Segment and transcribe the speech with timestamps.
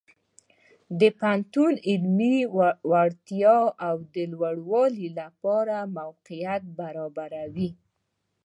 [1.19, 2.37] پوهنتون د علمي
[2.91, 7.69] وړتیاو د لوړولو لپاره موقعیت برابروي.